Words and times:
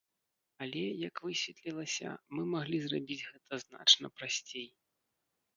Але, 0.65 0.79
як 1.07 1.21
высветлілася, 1.25 2.09
мы 2.37 2.41
маглі 2.53 2.77
зрабіць 2.89 3.21
гэта 3.29 3.63
значна 3.65 4.15
прасцей. 4.19 4.67